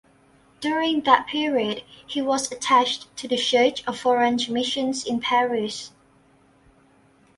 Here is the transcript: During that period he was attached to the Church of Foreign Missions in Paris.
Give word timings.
During 0.61 1.01
that 1.01 1.27
period 1.27 1.83
he 2.07 2.23
was 2.23 2.51
attached 2.51 3.15
to 3.17 3.27
the 3.27 3.37
Church 3.37 3.85
of 3.85 3.99
Foreign 3.99 4.39
Missions 4.49 5.05
in 5.05 5.19
Paris. 5.19 5.91